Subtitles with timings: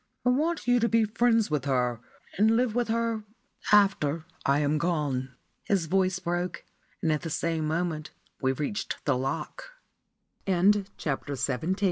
[0.25, 2.01] I want you to be friends with her,
[2.35, 3.23] and live with her
[3.71, 5.35] after I am gone."
[5.65, 6.65] His voice broke,
[7.03, 8.09] and, at the same moment
[8.41, 9.73] we reached the lock.
[10.47, 11.75] *CHAPTER XVIII.